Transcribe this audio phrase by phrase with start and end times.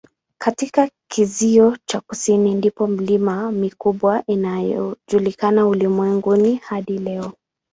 [0.37, 7.33] Katika kizio cha kusini ndipo milima mikubwa inayojulikana ulimwenguni hadi leo.